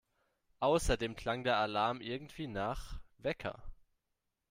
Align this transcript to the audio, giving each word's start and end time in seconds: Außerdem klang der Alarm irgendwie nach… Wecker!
Außerdem 0.61 1.15
klang 1.15 1.43
der 1.43 1.57
Alarm 1.57 2.01
irgendwie 2.01 2.47
nach… 2.47 2.99
Wecker! 3.19 3.61